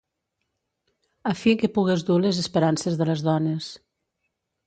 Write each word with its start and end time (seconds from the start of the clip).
A 1.31 1.33
fi 1.41 1.53
que 1.63 1.69
pugues 1.75 2.05
dur 2.09 2.17
les 2.23 2.41
esperances 2.45 2.99
de 3.01 3.09
les 3.11 3.23
dones. 3.27 3.67